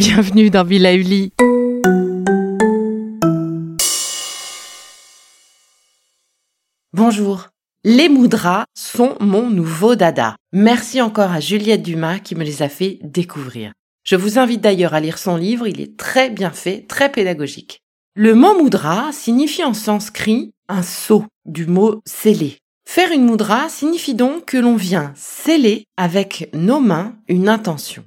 Bienvenue 0.00 0.48
dans 0.48 0.64
Villa 0.64 0.94
Uli. 0.94 1.34
Bonjour. 6.94 7.48
Les 7.84 8.08
moudras 8.08 8.64
sont 8.74 9.18
mon 9.20 9.50
nouveau 9.50 9.96
dada. 9.96 10.36
Merci 10.54 11.02
encore 11.02 11.30
à 11.30 11.40
Juliette 11.40 11.82
Dumas 11.82 12.18
qui 12.18 12.34
me 12.34 12.44
les 12.44 12.62
a 12.62 12.70
fait 12.70 12.98
découvrir. 13.02 13.74
Je 14.02 14.16
vous 14.16 14.38
invite 14.38 14.62
d'ailleurs 14.62 14.94
à 14.94 15.00
lire 15.00 15.18
son 15.18 15.36
livre, 15.36 15.68
il 15.68 15.82
est 15.82 15.98
très 15.98 16.30
bien 16.30 16.50
fait, 16.50 16.86
très 16.88 17.12
pédagogique. 17.12 17.80
Le 18.14 18.34
mot 18.34 18.56
moudra 18.56 19.12
signifie 19.12 19.64
en 19.64 19.74
sanskrit 19.74 20.52
un 20.70 20.82
sceau, 20.82 21.26
du 21.44 21.66
mot 21.66 22.00
scellé. 22.06 22.56
Faire 22.88 23.12
une 23.12 23.26
moudra 23.26 23.68
signifie 23.68 24.14
donc 24.14 24.46
que 24.46 24.56
l'on 24.56 24.76
vient 24.76 25.12
sceller 25.14 25.84
avec 25.98 26.48
nos 26.54 26.80
mains 26.80 27.16
une 27.28 27.50
intention. 27.50 28.02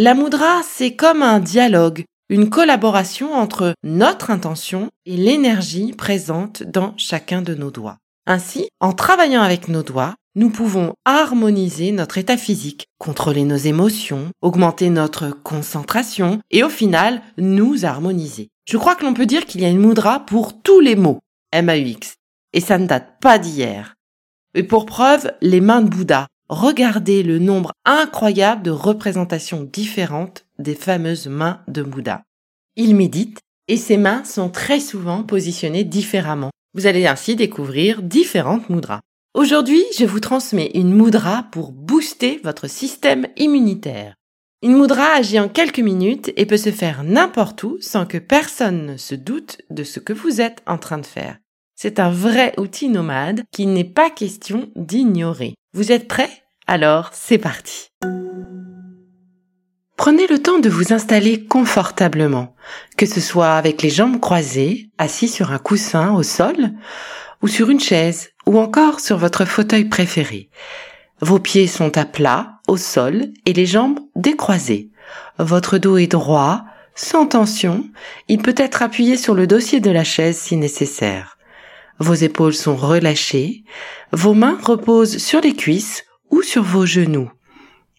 La 0.00 0.14
moudra, 0.14 0.62
c'est 0.62 0.94
comme 0.94 1.24
un 1.24 1.40
dialogue, 1.40 2.04
une 2.28 2.50
collaboration 2.50 3.34
entre 3.34 3.74
notre 3.82 4.30
intention 4.30 4.90
et 5.06 5.16
l'énergie 5.16 5.92
présente 5.92 6.62
dans 6.62 6.94
chacun 6.96 7.42
de 7.42 7.56
nos 7.56 7.72
doigts. 7.72 7.98
Ainsi, 8.24 8.68
en 8.78 8.92
travaillant 8.92 9.42
avec 9.42 9.66
nos 9.66 9.82
doigts, 9.82 10.14
nous 10.36 10.50
pouvons 10.50 10.94
harmoniser 11.04 11.90
notre 11.90 12.16
état 12.16 12.36
physique, 12.36 12.86
contrôler 12.98 13.42
nos 13.42 13.56
émotions, 13.56 14.30
augmenter 14.40 14.88
notre 14.88 15.30
concentration 15.30 16.38
et 16.52 16.62
au 16.62 16.68
final, 16.68 17.20
nous 17.36 17.84
harmoniser. 17.84 18.50
Je 18.66 18.76
crois 18.76 18.94
que 18.94 19.04
l'on 19.04 19.14
peut 19.14 19.26
dire 19.26 19.46
qu'il 19.46 19.62
y 19.62 19.64
a 19.64 19.68
une 19.68 19.80
moudra 19.80 20.20
pour 20.20 20.62
tous 20.62 20.78
les 20.78 20.94
mots, 20.94 21.18
M-A-U-X. 21.50 22.14
Et 22.52 22.60
ça 22.60 22.78
ne 22.78 22.86
date 22.86 23.18
pas 23.20 23.40
d'hier. 23.40 23.96
Et 24.54 24.62
pour 24.62 24.86
preuve, 24.86 25.32
les 25.40 25.60
mains 25.60 25.80
de 25.82 25.88
Bouddha, 25.88 26.28
regardez 26.48 27.22
le 27.22 27.38
nombre 27.38 27.72
incroyable 27.84 28.62
de 28.62 28.70
représentations 28.70 29.64
différentes 29.64 30.46
des 30.58 30.74
fameuses 30.74 31.26
mains 31.26 31.60
de 31.68 31.82
Bouddha. 31.82 32.22
Il 32.76 32.94
médite 32.94 33.40
et 33.68 33.76
ses 33.76 33.96
mains 33.96 34.24
sont 34.24 34.48
très 34.48 34.80
souvent 34.80 35.22
positionnées 35.22 35.84
différemment. 35.84 36.50
Vous 36.74 36.86
allez 36.86 37.06
ainsi 37.06 37.36
découvrir 37.36 38.02
différentes 38.02 38.70
mudras. 38.70 39.00
Aujourd'hui, 39.34 39.84
je 39.96 40.04
vous 40.04 40.20
transmets 40.20 40.70
une 40.74 40.94
mudra 40.94 41.44
pour 41.52 41.72
booster 41.72 42.40
votre 42.42 42.68
système 42.68 43.26
immunitaire. 43.36 44.14
Une 44.62 44.76
mudra 44.76 45.12
agit 45.14 45.38
en 45.38 45.48
quelques 45.48 45.78
minutes 45.78 46.32
et 46.36 46.46
peut 46.46 46.56
se 46.56 46.72
faire 46.72 47.04
n'importe 47.04 47.62
où 47.62 47.78
sans 47.80 48.06
que 48.06 48.18
personne 48.18 48.86
ne 48.86 48.96
se 48.96 49.14
doute 49.14 49.58
de 49.70 49.84
ce 49.84 50.00
que 50.00 50.12
vous 50.12 50.40
êtes 50.40 50.62
en 50.66 50.78
train 50.78 50.98
de 50.98 51.06
faire. 51.06 51.38
C'est 51.80 52.00
un 52.00 52.10
vrai 52.10 52.54
outil 52.56 52.88
nomade 52.88 53.44
qu'il 53.52 53.72
n'est 53.72 53.84
pas 53.84 54.10
question 54.10 54.68
d'ignorer. 54.74 55.54
Vous 55.74 55.92
êtes 55.92 56.08
prêts? 56.08 56.42
Alors, 56.66 57.10
c'est 57.12 57.38
parti. 57.38 57.90
Prenez 59.96 60.26
le 60.26 60.40
temps 60.40 60.58
de 60.58 60.68
vous 60.68 60.92
installer 60.92 61.44
confortablement, 61.44 62.56
que 62.96 63.06
ce 63.06 63.20
soit 63.20 63.52
avec 63.52 63.80
les 63.80 63.90
jambes 63.90 64.18
croisées, 64.18 64.90
assis 64.98 65.28
sur 65.28 65.52
un 65.52 65.58
coussin 65.58 66.14
au 66.14 66.24
sol, 66.24 66.72
ou 67.42 67.46
sur 67.46 67.70
une 67.70 67.78
chaise, 67.78 68.30
ou 68.44 68.58
encore 68.58 68.98
sur 68.98 69.16
votre 69.16 69.44
fauteuil 69.44 69.84
préféré. 69.84 70.50
Vos 71.20 71.38
pieds 71.38 71.68
sont 71.68 71.96
à 71.96 72.04
plat, 72.04 72.54
au 72.66 72.76
sol, 72.76 73.26
et 73.46 73.52
les 73.52 73.66
jambes 73.66 74.00
décroisées. 74.16 74.90
Votre 75.38 75.78
dos 75.78 75.96
est 75.96 76.08
droit, 76.08 76.64
sans 76.96 77.26
tension, 77.26 77.84
il 78.26 78.42
peut 78.42 78.56
être 78.56 78.82
appuyé 78.82 79.16
sur 79.16 79.34
le 79.34 79.46
dossier 79.46 79.78
de 79.78 79.92
la 79.92 80.02
chaise 80.02 80.38
si 80.38 80.56
nécessaire. 80.56 81.37
Vos 81.98 82.14
épaules 82.14 82.54
sont 82.54 82.76
relâchées, 82.76 83.64
vos 84.12 84.34
mains 84.34 84.58
reposent 84.62 85.18
sur 85.18 85.40
les 85.40 85.54
cuisses 85.54 86.04
ou 86.30 86.42
sur 86.42 86.62
vos 86.62 86.86
genoux. 86.86 87.30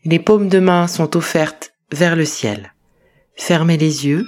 Les 0.05 0.19
paumes 0.19 0.47
de 0.47 0.59
main 0.59 0.87
sont 0.87 1.17
offertes 1.17 1.73
vers 1.91 2.15
le 2.15 2.25
ciel. 2.25 2.73
Fermez 3.35 3.77
les 3.77 4.07
yeux, 4.07 4.25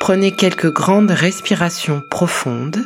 prenez 0.00 0.32
quelques 0.34 0.72
grandes 0.72 1.12
respirations 1.12 2.02
profondes. 2.10 2.84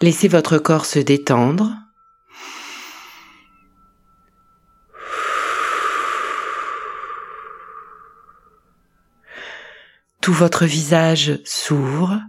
Laissez 0.00 0.28
votre 0.28 0.58
corps 0.58 0.86
se 0.86 0.98
détendre 0.98 1.81
Tout 10.22 10.32
votre 10.32 10.66
visage 10.66 11.40
s'ouvre 11.44 12.20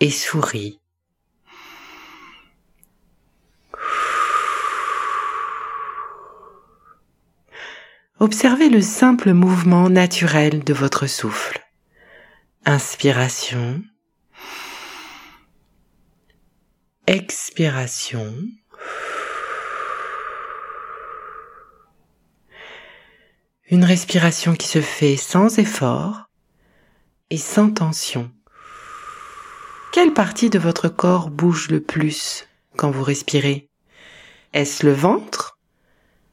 et 0.00 0.10
sourit. 0.10 0.78
Observez 8.20 8.68
le 8.68 8.82
simple 8.82 9.32
mouvement 9.32 9.88
naturel 9.88 10.62
de 10.62 10.74
votre 10.74 11.06
souffle. 11.06 11.66
Inspiration. 12.66 13.82
Expiration. 17.06 18.34
Une 23.70 23.84
respiration 23.84 24.54
qui 24.54 24.68
se 24.68 24.82
fait 24.82 25.16
sans 25.16 25.58
effort 25.58 26.28
et 27.32 27.38
sans 27.38 27.70
tension. 27.70 28.30
Quelle 29.90 30.12
partie 30.12 30.50
de 30.50 30.58
votre 30.58 30.90
corps 30.90 31.30
bouge 31.30 31.70
le 31.70 31.80
plus 31.80 32.46
quand 32.76 32.90
vous 32.90 33.02
respirez? 33.02 33.70
Est-ce 34.52 34.84
le 34.84 34.92
ventre 34.92 35.58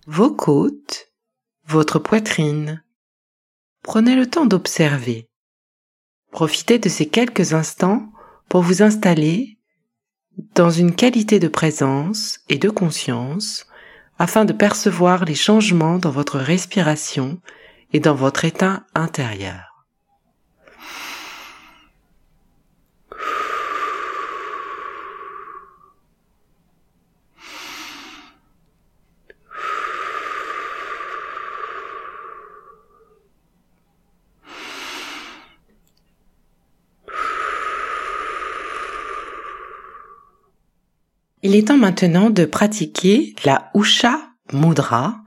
Vos 0.08 0.30
côtes 0.30 1.08
Votre 1.66 2.00
poitrine? 2.00 2.84
Prenez 3.82 4.14
le 4.14 4.30
temps 4.30 4.46
d'observer. 4.46 5.30
Profitez 6.32 6.80
de 6.80 6.90
ces 6.90 7.08
quelques 7.08 7.54
instants 7.54 8.12
pour 8.50 8.62
vous 8.62 8.84
installer 8.84 9.58
dans 10.54 10.70
une 10.70 10.94
qualité 10.94 11.40
de 11.40 11.48
présence 11.48 12.42
et 12.50 12.58
de 12.58 12.70
conscience 12.70 13.68
afin 14.18 14.44
de 14.44 14.52
percevoir 14.52 15.24
les 15.24 15.36
changements 15.36 15.98
dans 15.98 16.12
votre 16.12 16.40
respiration 16.40 17.40
et 17.94 18.02
dans 18.02 18.16
votre 18.16 18.44
état 18.44 18.84
intérieur. 18.96 19.69
Il 41.42 41.56
est 41.56 41.70
temps 41.70 41.78
maintenant 41.78 42.30
de 42.30 42.44
pratiquer 42.44 43.34
la 43.46 43.72
Usha 43.74 44.20
Mudra. 44.52 45.22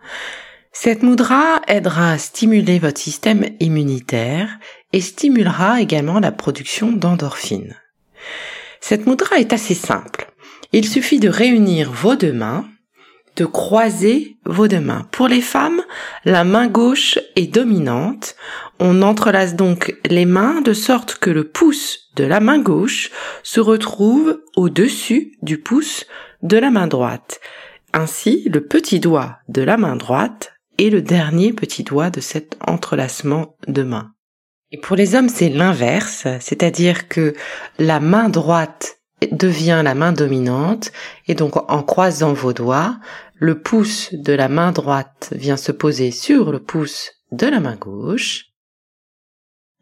Cette 0.70 1.02
moudra 1.02 1.62
aidera 1.66 2.12
à 2.12 2.18
stimuler 2.18 2.78
votre 2.78 3.00
système 3.00 3.46
immunitaire 3.60 4.58
et 4.92 5.00
stimulera 5.00 5.80
également 5.80 6.20
la 6.20 6.30
production 6.30 6.92
d'endorphines. 6.92 7.76
Cette 8.80 9.06
moudra 9.06 9.38
est 9.38 9.54
assez 9.54 9.74
simple. 9.74 10.30
Il 10.72 10.86
suffit 10.86 11.18
de 11.18 11.30
réunir 11.30 11.90
vos 11.90 12.16
deux 12.16 12.32
mains, 12.32 12.66
de 13.36 13.44
croiser 13.44 14.36
vos 14.44 14.68
deux 14.68 14.80
mains. 14.80 15.06
Pour 15.10 15.28
les 15.28 15.40
femmes, 15.40 15.82
la 16.24 16.44
main 16.44 16.68
gauche 16.68 17.18
est 17.36 17.52
dominante. 17.52 18.36
On 18.78 19.02
entrelace 19.02 19.54
donc 19.54 19.96
les 20.08 20.26
mains 20.26 20.60
de 20.60 20.72
sorte 20.72 21.16
que 21.16 21.30
le 21.30 21.48
pouce 21.48 22.10
de 22.16 22.24
la 22.24 22.40
main 22.40 22.58
gauche 22.58 23.10
se 23.42 23.60
retrouve 23.60 24.40
au-dessus 24.56 25.32
du 25.42 25.58
pouce 25.58 26.06
de 26.42 26.58
la 26.58 26.70
main 26.70 26.86
droite. 26.86 27.40
Ainsi, 27.92 28.48
le 28.48 28.64
petit 28.64 29.00
doigt 29.00 29.38
de 29.48 29.62
la 29.62 29.76
main 29.76 29.96
droite 29.96 30.54
est 30.78 30.90
le 30.90 31.02
dernier 31.02 31.52
petit 31.52 31.84
doigt 31.84 32.10
de 32.10 32.20
cet 32.20 32.56
entrelacement 32.66 33.56
de 33.68 33.82
mains. 33.82 34.12
Et 34.70 34.78
pour 34.78 34.96
les 34.96 35.14
hommes, 35.14 35.28
c'est 35.28 35.50
l'inverse, 35.50 36.26
c'est-à-dire 36.40 37.06
que 37.08 37.34
la 37.78 38.00
main 38.00 38.30
droite 38.30 39.01
devient 39.30 39.82
la 39.84 39.94
main 39.94 40.12
dominante 40.12 40.92
et 41.28 41.34
donc 41.34 41.56
en 41.70 41.82
croisant 41.82 42.32
vos 42.32 42.52
doigts, 42.52 42.98
le 43.34 43.60
pouce 43.60 44.12
de 44.12 44.32
la 44.32 44.48
main 44.48 44.72
droite 44.72 45.32
vient 45.36 45.56
se 45.56 45.72
poser 45.72 46.10
sur 46.10 46.52
le 46.52 46.60
pouce 46.60 47.12
de 47.30 47.46
la 47.46 47.60
main 47.60 47.76
gauche 47.76 48.52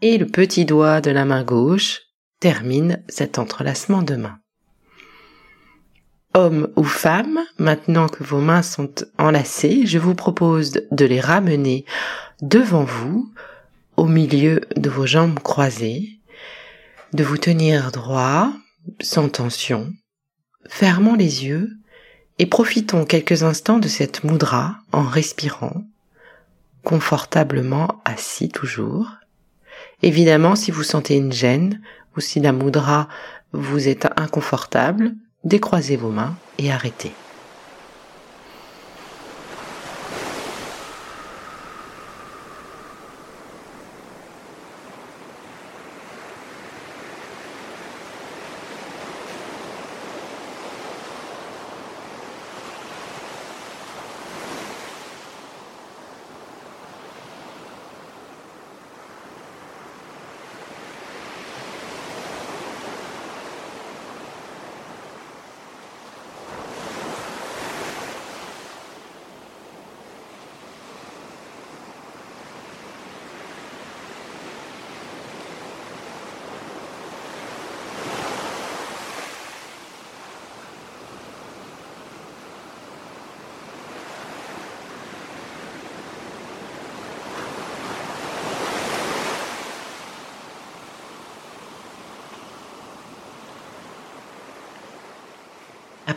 et 0.03 0.19
le 0.19 0.27
petit 0.27 0.65
doigt 0.65 1.01
de 1.01 1.11
la 1.11 1.25
main 1.25 1.45
gauche 1.45 2.03
termine 2.41 3.03
cet 3.09 3.39
entrelacement 3.39 4.03
de 4.03 4.17
mains. 4.17 4.39
Homme 6.33 6.69
ou 6.77 6.85
femme, 6.85 7.41
maintenant 7.59 8.09
que 8.09 8.23
vos 8.23 8.41
mains 8.41 8.63
sont 8.63 8.95
enlacées, 9.19 9.85
je 9.85 9.99
vous 9.99 10.15
propose 10.15 10.81
de 10.91 11.05
les 11.05 11.21
ramener 11.21 11.85
devant 12.41 12.85
vous, 12.85 13.33
au 13.97 14.07
milieu 14.07 14.61
de 14.77 14.89
vos 14.89 15.07
jambes 15.07 15.41
croisées, 15.41 16.21
de 17.13 17.25
vous 17.25 17.37
tenir 17.37 17.91
droit, 17.91 18.53
sans 19.01 19.29
tension, 19.29 19.93
fermons 20.69 21.15
les 21.15 21.45
yeux 21.45 21.71
et 22.39 22.47
profitons 22.47 23.05
quelques 23.05 23.43
instants 23.43 23.79
de 23.79 23.89
cette 23.89 24.25
moudra 24.25 24.77
en 24.93 25.03
respirant, 25.03 25.85
confortablement 26.83 28.01
assis 28.05 28.49
toujours. 28.49 29.17
Évidemment, 30.03 30.57
si 30.57 30.71
vous 30.71 30.83
sentez 30.83 31.17
une 31.17 31.33
gêne 31.33 31.81
ou 32.17 32.21
si 32.21 32.41
la 32.41 32.53
moudra 32.53 33.09
vous 33.53 33.89
est 33.89 34.07
inconfortable, 34.17 35.13
décroisez 35.45 35.97
vos 35.97 36.11
mains 36.11 36.37
et 36.59 36.73
arrêtez. 36.73 37.13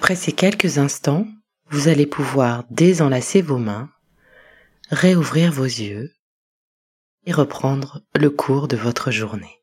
Après 0.04 0.18
ces 0.18 0.34
quelques 0.34 0.80
instants, 0.80 1.26
vous 1.70 1.88
allez 1.88 2.06
pouvoir 2.06 2.66
désenlacer 2.70 3.42
vos 3.42 3.58
mains, 3.58 3.90
réouvrir 4.90 5.50
vos 5.54 5.64
yeux 5.64 6.12
et 7.26 7.32
reprendre 7.32 8.02
le 8.14 8.30
cours 8.30 8.68
de 8.68 8.76
votre 8.76 9.12
journée. 9.12 9.62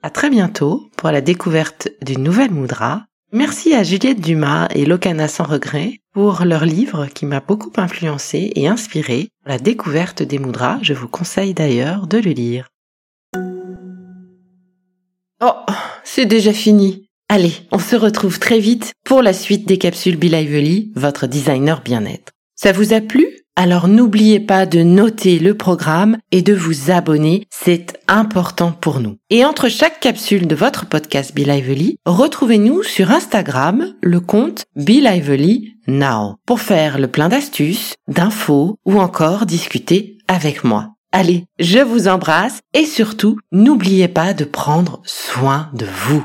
À 0.00 0.10
très 0.10 0.30
bientôt 0.30 0.88
pour 0.96 1.10
la 1.10 1.20
découverte 1.20 1.88
d'une 2.02 2.22
nouvelle 2.22 2.52
moudra. 2.52 3.06
Merci 3.32 3.74
à 3.74 3.82
Juliette 3.82 4.20
Dumas 4.20 4.68
et 4.76 4.86
Locana 4.86 5.26
sans 5.26 5.42
regret 5.42 6.02
pour 6.12 6.44
leur 6.44 6.64
livre 6.64 7.06
qui 7.06 7.26
m'a 7.26 7.40
beaucoup 7.40 7.72
influencé 7.78 8.52
et 8.54 8.68
inspiré 8.68 9.28
la 9.44 9.58
découverte 9.58 10.22
des 10.22 10.38
moudras. 10.38 10.78
Je 10.82 10.94
vous 10.94 11.08
conseille 11.08 11.52
d'ailleurs 11.52 12.06
de 12.06 12.18
le 12.18 12.30
lire. 12.30 12.68
Oh, 15.40 15.66
c'est 16.04 16.26
déjà 16.26 16.52
fini. 16.52 17.07
Allez, 17.30 17.52
on 17.72 17.78
se 17.78 17.94
retrouve 17.94 18.38
très 18.38 18.58
vite 18.58 18.94
pour 19.04 19.20
la 19.20 19.34
suite 19.34 19.68
des 19.68 19.76
capsules 19.76 20.16
Be 20.16 20.24
Lively, 20.24 20.92
votre 20.94 21.26
designer 21.26 21.82
bien-être. 21.82 22.32
Ça 22.54 22.72
vous 22.72 22.94
a 22.94 23.02
plu? 23.02 23.28
Alors 23.54 23.86
n'oubliez 23.86 24.40
pas 24.40 24.64
de 24.64 24.82
noter 24.82 25.38
le 25.38 25.54
programme 25.54 26.16
et 26.32 26.40
de 26.40 26.54
vous 26.54 26.90
abonner, 26.90 27.46
c'est 27.50 28.00
important 28.08 28.72
pour 28.72 29.00
nous. 29.00 29.16
Et 29.28 29.44
entre 29.44 29.68
chaque 29.68 30.00
capsule 30.00 30.46
de 30.46 30.54
votre 30.54 30.86
podcast 30.86 31.34
Be 31.34 31.40
Lively, 31.40 31.96
retrouvez-nous 32.06 32.82
sur 32.82 33.10
Instagram 33.10 33.94
le 34.00 34.20
compte 34.20 34.64
Be 34.74 35.02
Lively 35.02 35.74
Now 35.86 36.36
pour 36.46 36.60
faire 36.60 36.98
le 36.98 37.08
plein 37.08 37.28
d'astuces, 37.28 37.94
d'infos 38.06 38.78
ou 38.86 38.98
encore 38.98 39.44
discuter 39.44 40.16
avec 40.28 40.64
moi. 40.64 40.94
Allez, 41.12 41.44
je 41.58 41.80
vous 41.80 42.08
embrasse 42.08 42.60
et 42.72 42.86
surtout, 42.86 43.38
n'oubliez 43.52 44.08
pas 44.08 44.32
de 44.32 44.44
prendre 44.44 45.02
soin 45.04 45.68
de 45.74 45.84
vous. 45.84 46.24